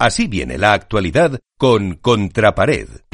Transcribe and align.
Así 0.00 0.28
viene 0.28 0.56
la 0.56 0.72
actualidad 0.72 1.40
con 1.58 1.96
Contrapared. 1.96 3.09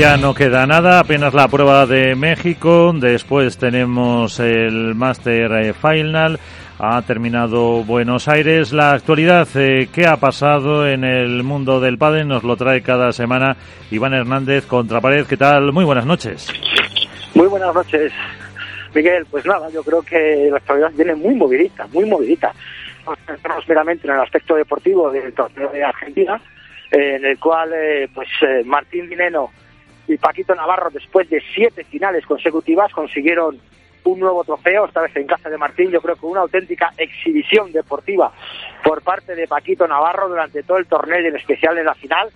Ya 0.00 0.16
no 0.16 0.32
queda 0.32 0.66
nada, 0.66 0.98
apenas 0.98 1.34
la 1.34 1.46
prueba 1.46 1.84
de 1.84 2.14
México, 2.14 2.90
después 2.94 3.58
tenemos 3.58 4.40
el 4.40 4.94
Master 4.94 5.52
eh, 5.52 5.74
Final, 5.74 6.40
ha 6.78 7.02
terminado 7.02 7.84
Buenos 7.84 8.26
Aires. 8.26 8.72
La 8.72 8.92
actualidad, 8.92 9.46
eh, 9.56 9.90
¿qué 9.92 10.06
ha 10.06 10.16
pasado 10.16 10.88
en 10.88 11.04
el 11.04 11.42
mundo 11.42 11.80
del 11.80 11.98
pádel? 11.98 12.28
Nos 12.28 12.44
lo 12.44 12.56
trae 12.56 12.80
cada 12.80 13.12
semana 13.12 13.58
Iván 13.90 14.14
Hernández, 14.14 14.64
Contrapared. 14.64 15.26
¿Qué 15.26 15.36
tal? 15.36 15.70
Muy 15.70 15.84
buenas 15.84 16.06
noches. 16.06 16.48
Muy 17.34 17.48
buenas 17.48 17.74
noches, 17.74 18.10
Miguel. 18.94 19.26
Pues 19.30 19.44
nada, 19.44 19.68
yo 19.68 19.82
creo 19.82 20.00
que 20.00 20.48
la 20.50 20.56
actualidad 20.56 20.92
viene 20.94 21.14
muy 21.14 21.34
movidita, 21.34 21.86
muy 21.88 22.06
movidita. 22.06 22.54
Nos 23.04 23.18
centramos 23.26 23.68
meramente 23.68 24.08
en 24.08 24.14
el 24.14 24.20
aspecto 24.20 24.54
deportivo 24.54 25.10
del 25.10 25.34
torneo 25.34 25.68
de 25.68 25.84
Argentina, 25.84 26.40
eh, 26.90 27.16
en 27.16 27.26
el 27.26 27.38
cual 27.38 27.70
eh, 27.74 28.08
pues 28.14 28.28
Martín 28.64 29.10
Dineno 29.10 29.50
y 30.12 30.18
Paquito 30.18 30.54
Navarro, 30.54 30.90
después 30.90 31.28
de 31.30 31.42
siete 31.54 31.84
finales 31.84 32.26
consecutivas, 32.26 32.92
consiguieron 32.92 33.60
un 34.04 34.18
nuevo 34.18 34.42
trofeo, 34.44 34.86
esta 34.86 35.02
vez 35.02 35.14
en 35.14 35.26
casa 35.26 35.48
de 35.48 35.58
Martín, 35.58 35.90
yo 35.90 36.00
creo 36.00 36.16
que 36.16 36.26
una 36.26 36.40
auténtica 36.40 36.92
exhibición 36.96 37.70
deportiva 37.70 38.32
por 38.82 39.02
parte 39.02 39.34
de 39.34 39.46
Paquito 39.46 39.86
Navarro 39.86 40.28
durante 40.28 40.62
todo 40.62 40.78
el 40.78 40.86
torneo 40.86 41.20
y 41.20 41.26
en 41.26 41.36
especial 41.36 41.78
en 41.78 41.84
la 41.84 41.94
final. 41.94 42.28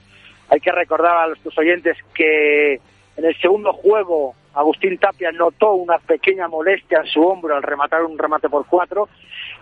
Hay 0.50 0.60
que 0.60 0.70
recordar 0.70 1.16
a 1.16 1.26
nuestros 1.28 1.56
oyentes 1.58 1.96
que 2.14 2.74
en 2.74 3.24
el 3.24 3.36
segundo 3.40 3.72
juego 3.72 4.34
Agustín 4.52 4.98
Tapia 4.98 5.32
notó 5.32 5.72
una 5.72 5.98
pequeña 5.98 6.46
molestia 6.46 6.98
en 7.00 7.06
su 7.06 7.22
hombro 7.22 7.56
al 7.56 7.62
rematar 7.62 8.04
un 8.04 8.16
remate 8.16 8.48
por 8.48 8.66
cuatro, 8.66 9.08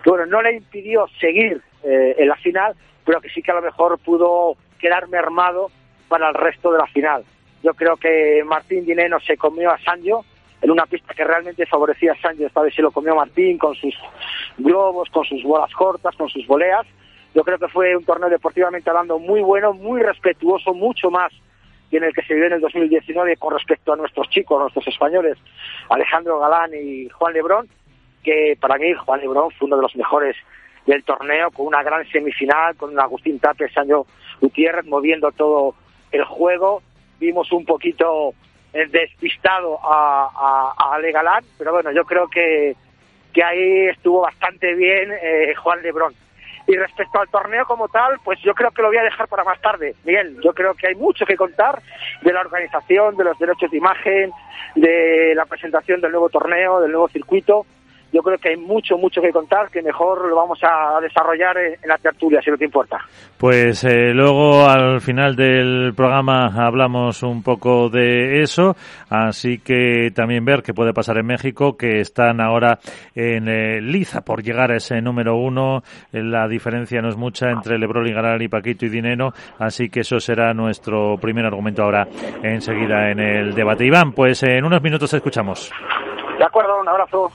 que 0.03 0.11
bueno, 0.11 0.27
no 0.27 0.42
le 0.42 0.56
impidió 0.56 1.06
seguir 1.19 1.62
eh, 1.84 2.17
en 2.19 2.29
la 2.29 2.36
final, 2.36 2.75
pero 3.06 3.20
que 3.20 3.31
sí 3.31 3.41
que 3.42 3.53
a 3.53 3.55
lo 3.55 3.62
mejor 3.62 3.98
pudo 4.01 4.56
quedar 4.79 5.08
mermado 5.08 5.70
para 6.08 6.29
el 6.29 6.34
resto 6.34 6.73
de 6.73 6.79
la 6.79 6.86
final. 6.89 7.25
Yo 7.62 7.74
creo 7.74 7.96
que 7.96 8.42
Martín 8.44 8.84
Dineno 8.84 9.20
se 9.20 9.36
comió 9.36 9.70
a 9.70 9.78
Sancho 9.78 10.24
en 10.60 10.70
una 10.70 10.86
pista 10.86 11.14
que 11.14 11.24
realmente 11.24 11.66
favorecía 11.66 12.12
a 12.12 12.20
Sancho. 12.20 12.46
Esta 12.46 12.62
vez 12.62 12.74
se 12.74 12.82
lo 12.82 12.91
comió 12.91 13.14
Martín 13.14 13.58
con 13.58 13.74
sus 13.74 13.94
globos, 14.58 15.08
con 15.10 15.24
sus 15.24 15.42
bolas 15.42 15.72
cortas, 15.72 16.14
con 16.16 16.28
sus 16.28 16.46
voleas. 16.46 16.86
Yo 17.34 17.42
creo 17.42 17.58
que 17.58 17.68
fue 17.68 17.96
un 17.96 18.05
torneo 18.05 18.28
deportivamente 18.28 18.90
hablando 18.90 19.18
muy 19.18 19.40
bueno, 19.40 19.72
muy 19.72 20.02
respetuoso, 20.02 20.74
mucho 20.74 21.10
más 21.10 21.33
que 21.90 21.98
en 21.98 22.05
el 22.05 22.14
que 22.14 22.22
se 22.22 22.34
vivió 22.34 22.46
en 22.46 22.55
el 22.55 22.60
2019 22.60 23.36
con 23.36 23.52
respecto 23.52 23.92
a 23.92 23.96
nuestros 23.96 24.28
chicos, 24.30 24.58
nuestros 24.58 24.86
españoles, 24.88 25.36
Alejandro 25.88 26.38
Galán 26.38 26.70
y 26.74 27.08
Juan 27.10 27.34
Lebrón, 27.34 27.68
que 28.22 28.56
para 28.58 28.77
mí 28.77 28.92
Juan 28.94 29.20
Lebrón 29.20 29.50
fue 29.58 29.66
uno 29.66 29.77
de 29.77 29.83
los 29.83 29.96
mejores 29.96 30.36
del 30.86 31.05
torneo, 31.05 31.50
con 31.50 31.66
una 31.66 31.83
gran 31.83 32.06
semifinal, 32.08 32.77
con 32.77 32.98
Agustín 32.98 33.38
Tapia 33.38 33.70
Sancho 33.72 34.06
Gutiérrez 34.40 34.86
moviendo 34.86 35.33
todo 35.33 35.74
el 36.10 36.24
juego 36.24 36.83
vimos 37.23 37.51
un 37.53 37.65
poquito 37.65 38.34
eh, 38.73 38.87
despistado 38.91 39.78
a, 39.83 40.75
a, 40.77 40.95
Ale 40.95 41.12
Galán, 41.12 41.45
pero 41.56 41.73
bueno, 41.73 41.92
yo 41.92 42.05
creo 42.05 42.29
que, 42.29 42.75
que 43.33 43.42
ahí 43.42 43.89
estuvo 43.89 44.23
bastante 44.23 44.75
bien 44.75 45.11
eh, 45.12 45.55
Juan 45.55 45.81
Lebrón. 45.83 46.14
Y 46.67 46.77
respecto 46.77 47.20
al 47.20 47.29
torneo 47.29 47.64
como 47.67 47.89
tal, 47.89 48.19
pues 48.25 48.41
yo 48.42 48.55
creo 48.55 48.70
que 48.70 48.83
lo 48.83 48.89
voy 48.89 48.97
a 48.97 49.03
dejar 49.03 49.27
para 49.29 49.42
más 49.45 49.61
tarde. 49.61 49.95
Bien, 50.05 50.37
yo 50.42 50.53
creo 50.53 50.75
que 50.75 50.89
hay 50.89 50.95
mucho 50.95 51.25
que 51.27 51.37
contar 51.37 51.83
de 52.23 52.33
la 52.33 52.41
organización, 52.41 53.17
de 53.17 53.25
los 53.25 53.39
derechos 53.39 53.70
de 53.70 53.79
imagen, 53.79 54.31
de 54.77 55.34
la 55.34 55.45
presentación 55.47 56.01
del 56.01 56.12
nuevo 56.12 56.29
torneo, 56.29 56.81
del 56.81 56.92
nuevo 56.92 57.09
circuito 57.09 57.67
yo 58.12 58.22
creo 58.22 58.38
que 58.38 58.50
hay 58.50 58.56
mucho, 58.56 58.98
mucho 58.98 59.22
que 59.22 59.32
contar, 59.32 59.70
que 59.70 59.82
mejor 59.82 60.28
lo 60.28 60.36
vamos 60.36 60.58
a 60.62 61.00
desarrollar 61.00 61.56
en 61.58 61.89
la 61.89 61.96
tertulia, 61.96 62.40
si 62.42 62.50
no 62.50 62.58
te 62.58 62.67
importa. 62.67 62.98
Pues 63.39 63.84
eh, 63.84 64.12
luego 64.12 64.68
al 64.68 65.00
final 65.00 65.34
del 65.34 65.95
programa 65.96 66.51
hablamos 66.55 67.22
un 67.22 67.42
poco 67.42 67.89
de 67.89 68.42
eso, 68.42 68.77
así 69.08 69.58
que 69.58 70.11
también 70.14 70.45
ver 70.45 70.62
qué 70.62 70.74
puede 70.74 70.92
pasar 70.92 71.18
en 71.18 71.27
México, 71.27 71.77
que 71.77 72.01
están 72.01 72.40
ahora 72.40 72.78
en 73.14 73.48
eh, 73.48 73.80
liza 73.80 74.20
por 74.20 74.42
llegar 74.42 74.70
a 74.72 74.77
ese 74.77 75.01
número 75.01 75.36
uno, 75.36 75.83
la 76.12 76.46
diferencia 76.48 77.01
no 77.01 77.08
es 77.08 77.17
mucha 77.17 77.51
entre 77.51 77.78
Lebron 77.78 78.06
y 78.40 78.48
Paquito 78.48 78.84
y 78.86 78.89
Dinero, 78.90 79.33
así 79.58 79.89
que 79.89 80.01
eso 80.01 80.20
será 80.20 80.52
nuestro 80.52 81.17
primer 81.18 81.46
argumento 81.46 81.83
ahora 81.83 82.06
enseguida 82.42 83.11
en 83.11 83.20
el 83.20 83.55
debate. 83.55 83.86
Iván, 83.86 84.12
pues 84.12 84.42
en 84.42 84.64
unos 84.64 84.83
minutos 84.83 85.12
escuchamos. 85.14 85.72
De 86.39 86.45
acuerdo, 86.45 86.80
un 86.80 86.89
abrazo. 86.89 87.30